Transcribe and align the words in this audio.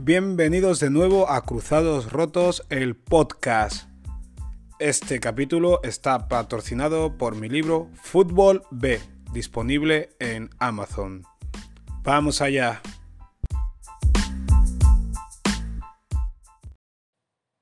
Bienvenidos 0.00 0.78
de 0.78 0.90
nuevo 0.90 1.28
a 1.28 1.44
Cruzados 1.44 2.12
Rotos, 2.12 2.64
el 2.70 2.94
podcast. 2.94 3.88
Este 4.78 5.18
capítulo 5.18 5.82
está 5.82 6.28
patrocinado 6.28 7.18
por 7.18 7.34
mi 7.34 7.48
libro 7.48 7.90
Fútbol 7.94 8.62
B, 8.70 9.00
disponible 9.32 10.10
en 10.20 10.50
Amazon. 10.60 11.24
Vamos 12.04 12.40
allá. 12.40 12.80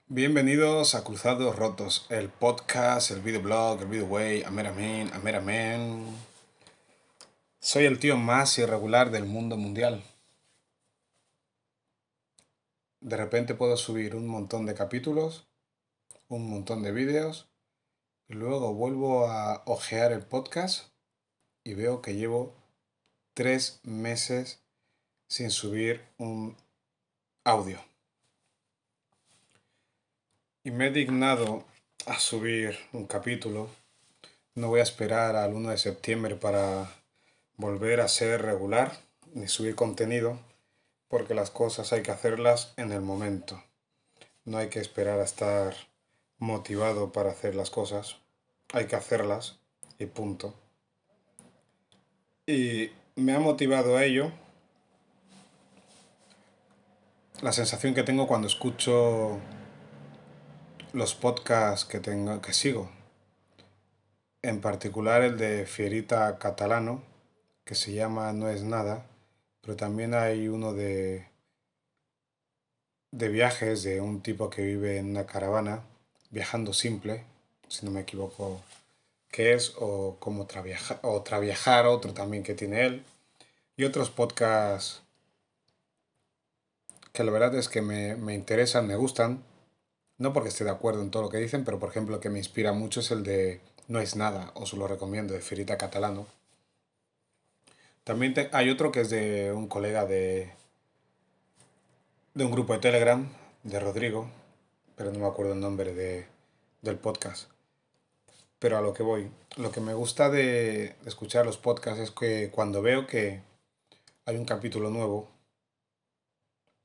Bienvenidos 0.07 0.95
a 0.95 1.05
Cruzados 1.05 1.57
Rotos, 1.57 2.07
el 2.11 2.29
podcast, 2.29 3.13
el 3.13 3.23
videoblog, 3.23 3.81
el 3.81 3.89
videoway, 3.89 4.43
Ameramen, 4.43 5.11
Ameramen. 5.15 6.05
Soy 7.61 7.87
el 7.87 7.99
tío 7.99 8.19
más 8.19 8.59
irregular 8.59 9.11
del 9.11 9.25
mundo 9.25 9.57
mundial. 9.57 10.05
De 13.01 13.17
repente 13.17 13.55
puedo 13.55 13.77
subir 13.77 14.17
un 14.17 14.27
montón 14.27 14.67
de 14.67 14.75
capítulos, 14.75 15.47
un 16.29 16.49
montón 16.49 16.83
de 16.83 16.93
vídeos, 16.93 17.49
y 18.29 18.35
luego 18.35 18.75
vuelvo 18.75 19.29
a 19.29 19.63
ojear 19.67 20.13
el 20.13 20.23
podcast 20.23 20.89
y 21.63 21.75
veo 21.75 22.03
que 22.03 22.15
llevo 22.15 22.55
tres 23.35 23.81
meses 23.85 24.63
sin 25.29 25.51
subir 25.51 26.03
un 26.19 26.57
audio. 27.45 27.79
Y 30.65 30.71
me 30.71 30.89
he 30.89 30.91
dignado 30.91 31.65
a 32.07 32.19
subir 32.19 32.79
un 32.93 33.07
capítulo. 33.07 33.69
No 34.55 34.69
voy 34.69 34.81
a 34.81 34.85
esperar 34.85 35.37
al 35.37 35.55
1 35.55 35.71
de 35.71 35.79
septiembre 35.79 36.35
para 36.35 36.91
volver 37.57 38.01
a 38.01 38.09
ser 38.09 38.43
regular 38.43 38.99
ni 39.35 39.49
subir 39.49 39.75
contenido, 39.75 40.39
porque 41.09 41.35
las 41.35 41.51
cosas 41.51 41.93
hay 41.93 42.03
que 42.03 42.11
hacerlas 42.11 42.73
en 42.77 42.93
el 42.93 43.01
momento. 43.01 43.63
No 44.45 44.59
hay 44.59 44.69
que 44.69 44.81
esperar 44.81 45.21
a 45.21 45.25
estar 45.25 45.75
motivado 46.39 47.13
para 47.13 47.31
hacer 47.31 47.55
las 47.55 47.71
cosas. 47.71 48.17
Hay 48.73 48.87
que 48.87 48.97
hacerlas 48.97 49.59
y 49.99 50.07
punto. 50.07 50.55
Y 52.47 52.91
me 53.17 53.35
ha 53.35 53.41
motivado 53.41 53.97
a 53.97 54.05
ello 54.05 54.31
la 57.43 57.53
sensación 57.53 57.95
que 57.95 58.03
tengo 58.03 58.27
cuando 58.27 58.49
escucho 58.49 59.39
los 60.93 61.15
podcasts 61.15 61.85
que 61.85 62.01
tengo 62.01 62.41
que 62.41 62.53
sigo. 62.53 62.91
En 64.43 64.61
particular 64.61 65.23
el 65.23 65.37
de 65.37 65.67
Fierita 65.67 66.39
Catalano, 66.39 67.03
que 67.65 67.75
se 67.75 67.93
llama 67.93 68.33
No 68.33 68.49
es 68.49 68.63
nada, 68.63 69.07
pero 69.67 69.77
también 69.77 70.15
hay 70.15 70.47
uno 70.47 70.73
de 70.73 71.27
de 73.11 73.29
viajes 73.29 73.83
de 73.83 74.01
un 74.01 74.23
tipo 74.23 74.49
que 74.49 74.63
vive 74.63 74.99
en 74.99 75.11
una 75.11 75.27
caravana, 75.27 75.83
viajando 76.31 76.73
simple, 76.73 77.25
si 77.67 77.85
no 77.85 77.91
me 77.91 78.03
equivoco 78.03 78.63
que 79.29 79.55
es, 79.55 79.75
o 79.79 80.19
como 80.21 80.47
traviajar, 80.47 81.01
o 81.03 81.23
traviajar, 81.23 81.87
otro 81.87 82.15
también 82.15 82.45
que 82.45 82.55
tiene 82.55 82.87
él, 82.87 83.05
y 83.77 83.85
otros 83.85 84.11
podcasts 84.11 85.03
que 87.13 87.25
la 87.25 87.33
verdad 87.33 87.57
es 87.57 87.69
que 87.69 87.83
me, 87.83 88.15
me 88.15 88.35
interesan, 88.35 88.87
me 88.87 88.95
gustan, 88.95 89.43
no 90.19 90.33
porque 90.33 90.51
esté 90.51 90.63
de 90.63 90.71
acuerdo 90.71 91.03
en 91.03 91.11
todo 91.11 91.25
lo 91.25 91.29
que 91.31 91.39
dicen, 91.39 91.65
pero 91.65 91.81
por 91.81 91.89
ejemplo 91.91 92.21
que 92.21 92.31
me 92.31 92.39
inspira 92.39 92.73
mucho 92.73 93.01
es 93.01 93.11
el 93.11 93.25
de 93.25 93.61
No 93.89 93.99
es 93.99 94.15
nada, 94.15 94.53
os 94.55 94.75
lo 94.75 94.87
recomiendo, 94.87 95.35
de 95.35 95.41
Ferita 95.41 95.77
Catalano. 95.77 96.27
También 98.07 98.35
hay 98.53 98.71
otro 98.71 98.93
que 98.93 99.01
es 99.01 99.11
de 99.11 99.53
un 99.53 99.67
colega 99.67 100.07
de, 100.07 100.53
de 102.35 102.45
un 102.45 102.53
grupo 102.53 102.73
de 102.73 102.79
Telegram, 102.79 103.29
de 103.65 103.81
Rodrigo, 103.81 104.31
pero 104.95 105.11
no 105.11 105.19
me 105.19 105.27
acuerdo 105.27 105.55
el 105.55 105.59
nombre 105.59 105.93
de, 105.93 106.29
del 106.83 106.99
podcast. 106.99 107.51
Pero 108.61 108.79
a 108.79 108.81
lo 108.81 108.95
que 108.95 109.03
voy, 109.03 109.29
lo 109.57 109.73
que 109.73 109.81
me 109.81 109.93
gusta 109.93 110.31
de 110.31 110.95
escuchar 111.05 111.47
los 111.47 111.59
podcasts 111.59 111.99
es 112.01 112.11
que 112.13 112.49
cuando 112.53 112.81
veo 112.81 113.09
que 113.09 113.43
hay 114.25 114.37
un 114.37 114.45
capítulo 114.45 114.89
nuevo, 114.89 115.29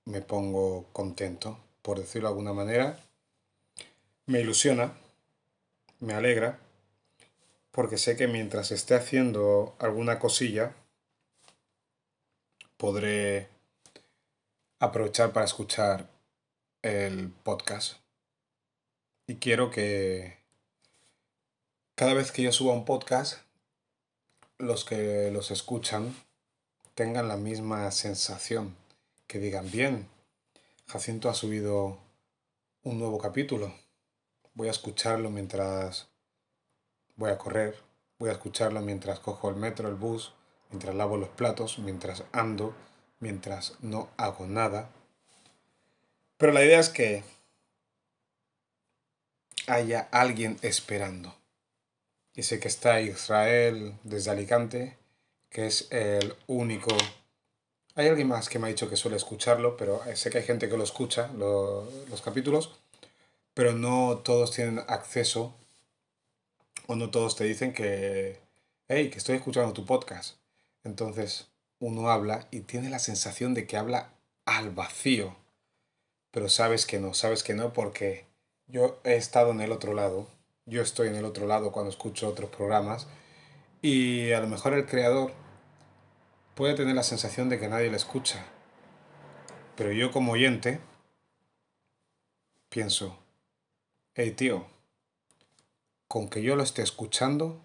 me 0.06 0.24
pongo 0.24 0.88
contento, 0.92 1.60
por 1.84 2.00
decirlo 2.00 2.30
de 2.30 2.32
alguna 2.32 2.54
manera, 2.54 3.00
me 4.26 4.42
ilusiona, 4.42 4.98
me 6.00 6.16
alegra, 6.16 6.58
porque 7.70 8.00
sé 8.00 8.18
que 8.18 8.26
mientras 8.26 8.72
esté 8.72 8.96
haciendo 8.96 9.76
alguna 9.78 10.18
cosilla, 10.18 10.74
podré 12.82 13.48
aprovechar 14.80 15.32
para 15.34 15.46
escuchar 15.46 16.10
el 16.82 17.30
podcast. 17.30 17.98
Y 19.28 19.36
quiero 19.36 19.70
que 19.70 20.40
cada 21.94 22.16
vez 22.16 22.32
que 22.32 22.42
yo 22.42 22.52
suba 22.52 22.74
un 22.74 22.86
podcast, 22.86 23.38
los 24.58 24.84
que 24.84 25.30
los 25.30 25.52
escuchan 25.52 26.16
tengan 26.96 27.28
la 27.28 27.38
misma 27.38 27.92
sensación, 27.92 28.76
que 29.28 29.38
digan, 29.38 29.70
bien, 29.70 30.10
Jacinto 30.88 31.30
ha 31.30 31.36
subido 31.36 32.00
un 32.82 32.98
nuevo 32.98 33.20
capítulo 33.20 33.72
voy 34.54 34.68
a 34.68 34.72
escucharlo 34.72 35.30
mientras 35.30 36.10
voy 37.16 37.32
a 37.32 37.38
correr, 37.38 37.76
voy 38.20 38.30
a 38.30 38.34
escucharlo 38.34 38.82
mientras 38.82 39.20
cojo 39.20 39.50
el 39.50 39.56
metro, 39.56 39.88
el 39.88 39.96
bus, 39.96 40.34
mientras 40.72 40.96
lavo 40.96 41.18
los 41.18 41.30
platos, 41.30 41.80
mientras 41.80 42.24
ando, 42.32 42.74
mientras 43.20 43.76
no 43.82 44.10
hago 44.18 44.48
nada. 44.48 44.90
Pero 46.38 46.54
la 46.54 46.64
idea 46.64 46.80
es 46.80 46.90
que 46.90 47.24
haya 49.68 50.08
alguien 50.12 50.58
esperando. 50.62 51.36
Y 52.34 52.44
sé 52.44 52.60
que 52.60 52.68
está 52.68 53.02
Israel 53.02 53.96
desde 54.04 54.32
Alicante, 54.32 54.98
que 55.50 55.68
es 55.68 55.88
el 55.92 56.36
único... 56.48 56.96
Hay 57.96 58.08
alguien 58.08 58.30
más 58.30 58.48
que 58.48 58.58
me 58.58 58.68
ha 58.68 58.70
dicho 58.70 58.90
que 58.90 58.96
suele 58.96 59.18
escucharlo, 59.18 59.76
pero 59.76 60.02
sé 60.16 60.30
que 60.30 60.38
hay 60.40 60.44
gente 60.46 60.70
que 60.70 60.78
lo 60.78 60.84
escucha, 60.84 61.30
los 61.34 62.22
capítulos, 62.24 62.80
pero 63.54 63.74
no 63.74 64.22
todos 64.24 64.52
tienen 64.52 64.80
acceso 64.88 65.54
o 66.88 66.96
no 66.96 67.12
todos 67.12 67.36
te 67.36 67.44
dicen 67.44 67.74
que, 67.74 68.40
hey, 68.88 69.10
que 69.10 69.18
estoy 69.18 69.36
escuchando 69.36 69.74
tu 69.74 69.86
podcast. 69.86 70.41
Entonces 70.84 71.50
uno 71.80 72.10
habla 72.10 72.48
y 72.52 72.62
tiene 72.62 72.90
la 72.90 73.00
sensación 73.00 73.54
de 73.54 73.68
que 73.68 73.78
habla 73.78 74.14
al 74.46 74.72
vacío, 74.72 75.36
pero 76.32 76.50
sabes 76.50 76.86
que 76.86 77.00
no, 77.00 77.14
sabes 77.14 77.44
que 77.44 77.54
no 77.54 77.74
porque 77.74 78.26
yo 78.68 79.00
he 79.04 79.16
estado 79.16 79.52
en 79.52 79.62
el 79.62 79.72
otro 79.72 79.94
lado, 79.94 80.28
yo 80.66 80.82
estoy 80.82 81.08
en 81.08 81.16
el 81.16 81.26
otro 81.26 81.48
lado 81.48 81.72
cuando 81.72 81.90
escucho 81.90 82.28
otros 82.28 82.50
programas 82.50 83.08
y 83.82 84.32
a 84.32 84.40
lo 84.40 84.48
mejor 84.48 84.74
el 84.74 84.86
creador 84.86 85.34
puede 86.56 86.76
tener 86.76 86.96
la 86.96 87.04
sensación 87.04 87.50
de 87.50 87.60
que 87.60 87.68
nadie 87.68 87.90
le 87.90 87.98
escucha, 87.98 88.46
pero 89.76 89.92
yo 89.92 90.12
como 90.12 90.34
oyente 90.34 90.80
pienso, 92.70 93.18
Hey 94.14 94.32
tío, 94.32 94.68
con 96.10 96.28
que 96.28 96.42
yo 96.42 96.58
lo 96.58 96.64
esté 96.64 96.82
escuchando 96.82 97.62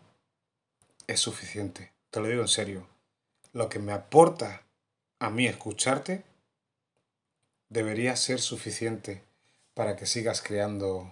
es 1.08 1.18
suficiente. 1.18 1.92
Te 2.10 2.20
lo 2.20 2.28
digo 2.28 2.42
en 2.42 2.48
serio. 2.48 2.95
Lo 3.56 3.70
que 3.70 3.78
me 3.78 3.94
aporta 3.94 4.66
a 5.18 5.30
mí 5.30 5.46
escucharte 5.46 6.24
debería 7.70 8.14
ser 8.14 8.38
suficiente 8.38 9.22
para 9.72 9.96
que 9.96 10.04
sigas 10.04 10.42
creando 10.42 11.10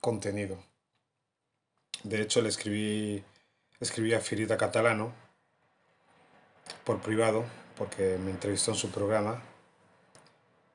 contenido. 0.00 0.56
De 2.02 2.22
hecho, 2.22 2.40
le 2.40 2.48
escribí, 2.48 3.22
escribí 3.78 4.14
a 4.14 4.20
Firita 4.20 4.56
Catalano 4.56 5.12
por 6.82 7.02
privado, 7.02 7.44
porque 7.76 8.16
me 8.16 8.30
entrevistó 8.30 8.70
en 8.70 8.78
su 8.78 8.90
programa, 8.90 9.42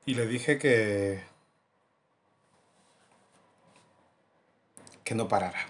y 0.06 0.14
le 0.14 0.28
dije 0.28 0.56
que 0.60 1.20
que 5.02 5.16
no 5.16 5.26
parara. 5.26 5.66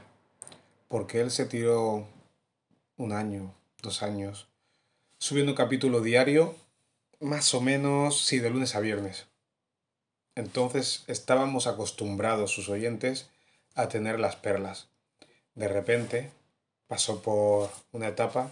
Porque 0.89 1.23
él 1.23 1.31
se 1.31 1.47
tiró 1.47 2.07
un 2.99 3.13
año, 3.13 3.55
dos 3.81 4.03
años, 4.03 4.50
subiendo 5.21 5.55
capítulo 5.55 6.01
diario, 6.01 6.57
más 7.21 7.53
o 7.53 7.61
menos, 7.61 8.25
sí, 8.25 8.39
de 8.39 8.49
lunes 8.49 8.75
a 8.75 8.81
viernes. 8.81 9.27
Entonces 10.35 11.05
estábamos 11.09 11.67
acostumbrados, 11.67 12.51
sus 12.51 12.71
oyentes, 12.71 13.29
a 13.75 13.91
tener 13.91 14.19
las 14.19 14.37
perlas. 14.37 14.89
De 15.55 15.69
repente 15.69 16.31
pasó 16.89 17.21
por 17.21 17.71
una 17.93 18.09
etapa 18.09 18.51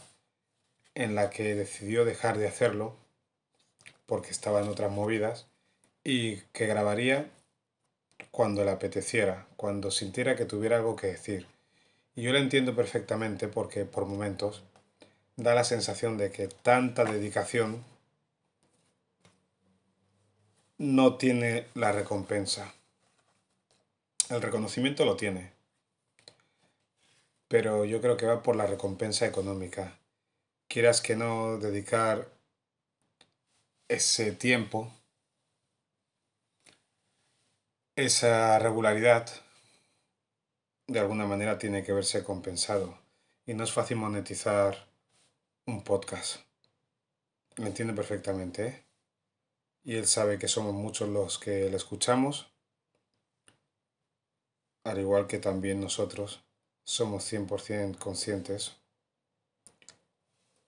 en 0.95 1.15
la 1.15 1.31
que 1.31 1.55
decidió 1.55 2.05
dejar 2.05 2.37
de 2.37 2.49
hacerlo 2.49 2.95
porque 4.05 4.31
estaba 4.31 4.61
en 4.61 4.69
otras 4.69 4.93
movidas 4.93 5.47
y 6.05 6.37
que 6.53 6.67
grabaría 6.67 7.31
cuando 8.31 8.63
le 8.63 8.73
apeteciera, 8.73 9.47
cuando 9.57 9.91
sintiera 9.91 10.37
que 10.37 10.45
tuviera 10.45 10.77
algo 10.77 10.97
que 10.97 11.07
decir. 11.07 11.47
Y 12.15 12.23
yo 12.23 12.33
lo 12.33 12.39
entiendo 12.39 12.77
perfectamente 12.77 13.49
porque 13.49 13.87
por 13.87 14.05
momentos 14.05 14.63
da 15.39 15.55
la 15.55 15.63
sensación 15.63 16.19
de 16.19 16.33
que 16.33 16.49
tanta 16.49 17.05
dedicación 17.05 17.85
no 20.79 21.17
tiene 21.17 21.69
la 21.75 21.93
recompensa. 21.93 22.75
El 24.31 24.43
reconocimiento 24.43 25.05
lo 25.05 25.17
tiene, 25.17 25.53
pero 27.47 27.85
yo 27.85 28.01
creo 28.01 28.17
que 28.17 28.27
va 28.27 28.43
por 28.43 28.57
la 28.57 28.67
recompensa 28.67 29.27
económica. 29.27 29.97
Quieras 30.67 31.01
que 31.01 31.15
no 31.15 31.57
dedicar 31.59 32.27
ese 33.87 34.33
tiempo, 34.33 34.93
esa 37.95 38.59
regularidad, 38.59 39.31
de 40.89 40.99
alguna 40.99 41.27
manera 41.27 41.59
tiene 41.59 41.85
que 41.85 41.93
verse 41.93 42.25
compensado. 42.25 42.99
Y 43.47 43.55
no 43.55 43.63
es 43.63 43.73
fácil 43.73 43.99
monetizar 43.99 44.89
un 45.69 45.83
podcast. 45.83 46.37
Me 47.59 47.67
entiende 47.67 47.93
perfectamente, 47.93 48.67
¿eh? 48.67 48.85
Y 49.85 49.97
él 49.97 50.07
sabe 50.07 50.39
que 50.39 50.49
somos 50.49 50.73
muchos 50.73 51.11
los 51.11 51.39
que 51.39 51.69
le 51.69 51.77
escuchamos, 51.77 52.51
al 54.85 54.99
igual 54.99 55.27
que 55.27 55.39
también 55.39 55.81
nosotros 55.81 56.43
somos 56.85 57.31
100% 57.31 57.99
conscientes 57.99 58.77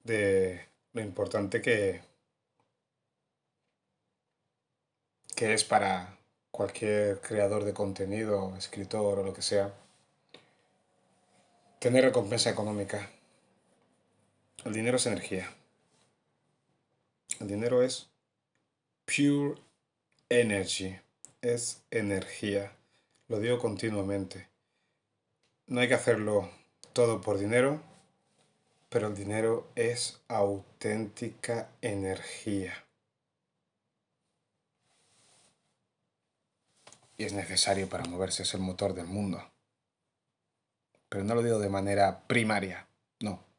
de 0.04 0.68
lo 0.92 1.00
importante 1.00 1.62
que, 1.62 2.02
que 5.34 5.54
es 5.54 5.64
para 5.64 6.18
cualquier 6.50 7.22
creador 7.22 7.64
de 7.64 7.72
contenido, 7.72 8.54
escritor 8.58 9.20
o 9.20 9.24
lo 9.24 9.32
que 9.32 9.42
sea, 9.42 9.72
tener 11.78 12.04
recompensa 12.04 12.50
económica. 12.50 13.10
El 14.64 14.74
dinero 14.74 14.98
es 14.98 15.06
energía. 15.06 15.50
El 17.40 17.48
dinero 17.48 17.82
es 17.82 18.10
pure 19.06 19.58
energy. 20.28 20.98
Es 21.40 21.82
energía. 21.90 22.76
Lo 23.28 23.40
digo 23.40 23.58
continuamente. 23.58 24.48
No 25.66 25.80
hay 25.80 25.88
que 25.88 25.94
hacerlo 25.94 26.50
todo 26.92 27.22
por 27.22 27.38
dinero, 27.38 27.80
pero 28.90 29.06
el 29.06 29.14
dinero 29.14 29.70
es 29.76 30.20
auténtica 30.28 31.70
energía. 31.80 32.84
Y 37.16 37.24
es 37.24 37.32
necesario 37.32 37.88
para 37.88 38.04
moverse, 38.04 38.42
es 38.42 38.52
el 38.52 38.60
motor 38.60 38.92
del 38.92 39.06
mundo. 39.06 39.42
Pero 41.08 41.24
no 41.24 41.34
lo 41.34 41.42
digo 41.42 41.58
de 41.58 41.68
manera 41.70 42.26
primaria, 42.26 42.86
no. 43.20 43.49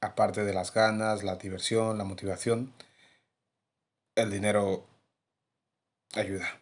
Aparte 0.00 0.44
de 0.44 0.54
las 0.54 0.72
ganas, 0.72 1.22
la 1.22 1.36
diversión, 1.36 1.98
la 1.98 2.04
motivación, 2.04 2.72
el 4.14 4.30
dinero 4.30 4.86
ayuda. 6.14 6.60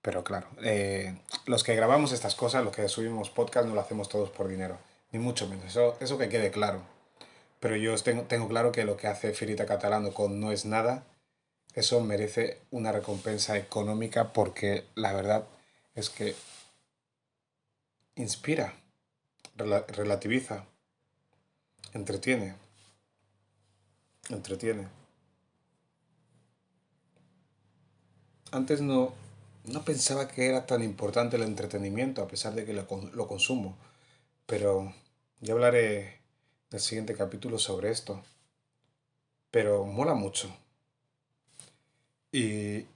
Pero 0.00 0.24
claro, 0.24 0.48
eh, 0.62 1.18
los 1.46 1.64
que 1.64 1.74
grabamos 1.74 2.12
estas 2.12 2.34
cosas, 2.34 2.64
los 2.64 2.74
que 2.74 2.88
subimos 2.88 3.30
podcast, 3.30 3.66
no 3.66 3.74
lo 3.74 3.80
hacemos 3.80 4.08
todos 4.08 4.30
por 4.30 4.48
dinero. 4.48 4.78
Ni 5.12 5.18
mucho 5.18 5.48
menos. 5.48 5.66
Eso, 5.66 5.96
eso 6.00 6.18
que 6.18 6.28
quede 6.28 6.50
claro. 6.50 6.82
Pero 7.60 7.76
yo 7.76 7.96
tengo, 7.96 8.22
tengo 8.22 8.48
claro 8.48 8.72
que 8.72 8.84
lo 8.84 8.96
que 8.96 9.06
hace 9.08 9.32
Firita 9.32 9.66
Catalano 9.66 10.12
con 10.14 10.40
No 10.40 10.52
es 10.52 10.64
nada, 10.64 11.04
eso 11.74 12.00
merece 12.00 12.60
una 12.70 12.92
recompensa 12.92 13.56
económica 13.56 14.32
porque 14.32 14.84
la 14.94 15.12
verdad 15.12 15.46
es 15.94 16.10
que 16.10 16.34
inspira, 18.14 18.74
relativiza, 19.56 20.64
entretiene, 21.92 22.54
entretiene. 24.30 24.88
Antes 28.50 28.80
no, 28.80 29.12
no 29.64 29.84
pensaba 29.84 30.28
que 30.28 30.46
era 30.46 30.66
tan 30.66 30.82
importante 30.82 31.36
el 31.36 31.42
entretenimiento, 31.42 32.22
a 32.22 32.28
pesar 32.28 32.54
de 32.54 32.64
que 32.64 32.72
lo, 32.72 32.86
lo 33.12 33.28
consumo. 33.28 33.76
Pero 34.46 34.94
ya 35.40 35.52
hablaré 35.52 36.06
en 36.06 36.72
el 36.72 36.80
siguiente 36.80 37.14
capítulo 37.14 37.58
sobre 37.58 37.90
esto. 37.90 38.22
Pero 39.50 39.84
mola 39.84 40.14
mucho. 40.14 40.54
Y 42.32 42.86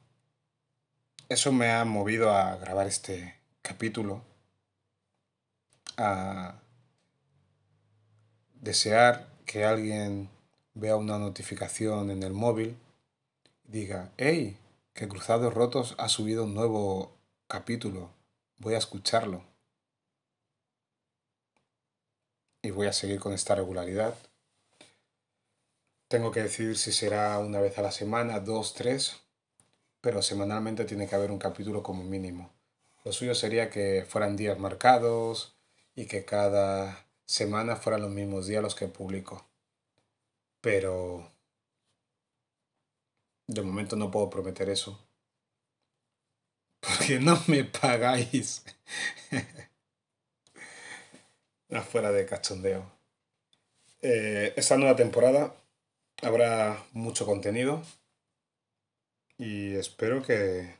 eso 1.28 1.52
me 1.52 1.70
ha 1.73 1.85
movido 1.85 2.31
a 2.31 2.56
grabar 2.56 2.87
este 2.87 3.37
capítulo. 3.62 4.23
A 5.96 6.55
desear 8.61 9.28
que 9.44 9.64
alguien 9.64 10.31
vea 10.74 10.96
una 10.96 11.19
notificación 11.19 12.10
en 12.10 12.22
el 12.22 12.32
móvil 12.32 12.76
diga, 13.64 14.12
hey, 14.19 14.58
que 14.92 15.08
Cruzados 15.08 15.52
Rotos 15.54 15.94
ha 15.98 16.08
subido 16.08 16.44
un 16.44 16.54
nuevo 16.54 17.16
capítulo. 17.46 18.10
Voy 18.58 18.74
a 18.74 18.78
escucharlo. 18.78 19.42
Y 22.60 22.70
voy 22.70 22.86
a 22.86 22.92
seguir 22.92 23.19
con 23.19 23.32
esta 23.32 23.54
regularidad. 23.54 24.14
Tengo 26.08 26.30
que 26.30 26.42
decidir 26.42 26.76
si 26.76 26.92
será 26.92 27.38
una 27.38 27.60
vez 27.60 27.78
a 27.78 27.82
la 27.82 27.90
semana, 27.90 28.40
dos, 28.40 28.75
tres, 28.75 29.16
pero 30.02 30.20
semanalmente 30.20 30.84
tiene 30.84 31.08
que 31.08 31.14
haber 31.14 31.30
un 31.30 31.38
capítulo 31.38 31.82
como 31.82 32.04
mínimo. 32.04 32.50
Lo 33.04 33.12
suyo 33.12 33.34
sería 33.34 33.70
que 33.70 34.04
fueran 34.06 34.36
días 34.36 34.58
marcados 34.58 35.56
y 35.96 36.06
que 36.06 36.25
cada 36.25 37.06
semana 37.25 37.76
fueran 37.76 38.02
los 38.02 38.10
mismos 38.10 38.46
días 38.46 38.62
los 38.62 38.75
que 38.75 38.86
publico. 38.86 39.51
Pero 40.62 41.31
de 43.47 43.62
momento 43.62 43.97
no 43.97 44.11
puedo 44.11 44.31
prometer 44.31 44.70
eso. 44.70 44.99
Porque 46.81 47.19
no 47.20 47.38
me 47.49 47.64
pagáis. 47.64 48.64
Afuera 51.70 52.11
de 52.11 52.25
cachondeo. 52.26 52.91
Eh, 54.00 54.55
esta 54.56 54.76
nueva 54.76 54.97
temporada 54.97 55.55
habrá 56.23 56.85
mucho 56.93 57.26
contenido. 57.26 57.82
Y 59.38 59.75
espero 59.75 60.23
que, 60.23 60.76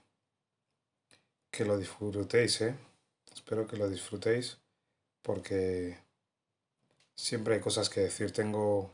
que 1.51 1.65
lo 1.65 1.77
disfrutéis, 1.77 2.61
¿eh? 2.61 2.75
Espero 3.35 3.67
que 3.67 3.77
lo 3.77 3.89
disfrutéis 3.89 4.59
porque 5.23 5.99
siempre 7.15 7.55
hay 7.55 7.61
cosas 7.61 7.89
que 7.89 8.01
decir. 8.01 8.33
Tengo 8.33 8.93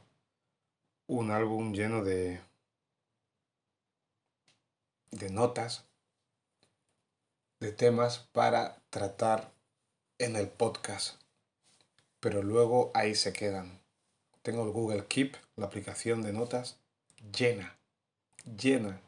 un 1.08 1.30
álbum 1.30 1.72
lleno 1.72 2.04
de, 2.04 2.38
de 5.10 5.30
notas, 5.30 5.86
de 7.60 7.72
temas 7.72 8.28
para 8.32 8.76
tratar 8.90 9.50
en 10.18 10.36
el 10.36 10.48
podcast. 10.48 11.20
Pero 12.20 12.42
luego 12.42 12.90
ahí 12.94 13.14
se 13.14 13.32
quedan. 13.32 13.80
Tengo 14.42 14.64
el 14.64 14.70
Google 14.70 15.06
Keep, 15.06 15.36
la 15.56 15.66
aplicación 15.66 16.22
de 16.22 16.34
notas, 16.34 16.78
llena, 17.32 17.78
llena. 18.44 19.00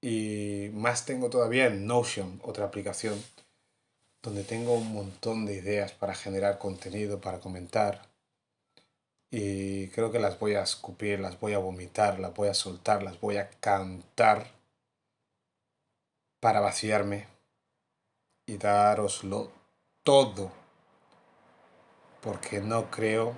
Y 0.00 0.70
más 0.72 1.04
tengo 1.04 1.28
todavía 1.28 1.66
en 1.66 1.86
Notion, 1.86 2.40
otra 2.42 2.64
aplicación, 2.64 3.22
donde 4.22 4.42
tengo 4.42 4.72
un 4.72 4.92
montón 4.92 5.44
de 5.44 5.54
ideas 5.54 5.92
para 5.92 6.14
generar 6.14 6.58
contenido, 6.58 7.20
para 7.20 7.40
comentar. 7.40 8.07
Y 9.30 9.88
creo 9.88 10.10
que 10.10 10.18
las 10.18 10.38
voy 10.38 10.54
a 10.54 10.62
escupir, 10.62 11.20
las 11.20 11.38
voy 11.38 11.52
a 11.52 11.58
vomitar, 11.58 12.18
las 12.18 12.34
voy 12.34 12.48
a 12.48 12.54
soltar, 12.54 13.02
las 13.02 13.20
voy 13.20 13.36
a 13.36 13.50
cantar 13.50 14.52
para 16.40 16.60
vaciarme 16.60 17.28
y 18.46 18.56
daroslo 18.56 19.52
todo, 20.02 20.50
porque 22.22 22.60
no 22.60 22.90
creo 22.90 23.34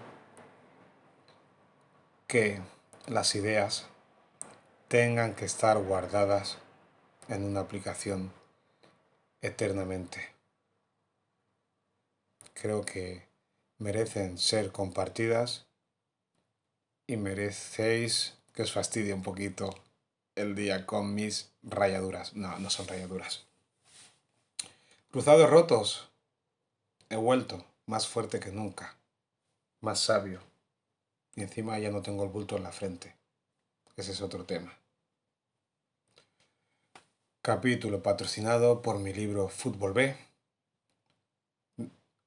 que 2.29 2.61
las 3.09 3.35
ideas 3.35 3.89
tengan 4.87 5.35
que 5.35 5.47
estar 5.47 5.77
guardadas 5.79 6.59
en 7.29 7.45
una 7.45 7.61
aplicación 7.61 8.33
eternamente. 9.41 10.29
Creo 12.55 12.85
que 12.85 13.27
merecen 13.79 14.39
ser 14.39 14.71
compartidas 14.71 15.67
y 17.11 17.17
merecéis 17.17 18.35
que 18.55 18.63
os 18.63 18.71
fastidie 18.71 19.13
un 19.13 19.25
poquito 19.25 19.75
el 20.37 20.55
día 20.55 20.87
con 20.87 21.13
mis 21.13 21.51
rayaduras. 21.65 22.37
No, 22.37 22.57
no 22.61 22.71
son 22.71 22.87
rayaduras. 22.87 23.47
Cruzados 25.11 25.51
rotos. 25.51 26.09
He 27.09 27.17
vuelto 27.17 27.65
más 27.87 28.07
fuerte 28.07 28.39
que 28.39 28.53
nunca, 28.53 28.97
más 29.81 29.99
sabio. 29.99 30.41
Y 31.35 31.43
encima 31.43 31.81
ya 31.81 31.91
no 31.91 32.01
tengo 32.01 32.23
el 32.23 32.31
bulto 32.31 32.57
en 32.57 32.63
la 32.63 32.71
frente. 32.71 33.17
Ese 33.97 34.13
es 34.13 34.21
otro 34.21 34.45
tema. 34.45 34.73
Capítulo 37.43 38.05
patrocinado 38.05 38.83
por 38.83 39.01
mi 39.01 39.13
libro 39.13 39.49
Fútbol 39.49 39.95
B. 39.95 40.17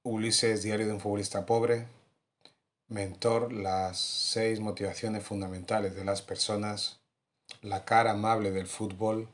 Ulises, 0.03 0.61
Diario 0.61 0.87
de 0.87 0.93
un 0.93 0.99
futbolista 0.99 1.45
pobre. 1.45 1.87
Mentor, 2.93 3.51
las 3.51 3.97
seis 3.97 4.59
motivaciones 4.59 5.23
fundamentales 5.23 5.95
de 5.95 6.05
las 6.05 6.21
personas 6.21 6.99
la 7.63 7.85
cara 7.85 8.11
amable 8.11 8.51
del 8.51 8.67
fútbol 8.67 9.27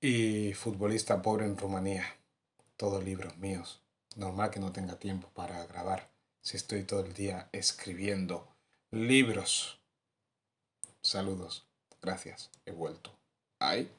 y 0.00 0.54
futbolista 0.54 1.20
pobre 1.20 1.44
en 1.44 1.58
Rumanía. 1.58 2.04
Todo 2.76 3.00
libros 3.00 3.36
míos. 3.36 3.82
Normal 4.16 4.50
que 4.50 4.60
no 4.60 4.72
tenga 4.72 4.96
tiempo 4.96 5.28
para 5.34 5.66
grabar 5.66 6.08
si 6.40 6.56
estoy 6.56 6.84
todo 6.84 7.00
el 7.00 7.12
día 7.12 7.48
escribiendo 7.52 8.48
libros. 8.90 9.78
Saludos. 11.02 11.66
Gracias. 12.00 12.50
He 12.64 12.72
vuelto. 12.72 13.10
Ay. 13.58 13.90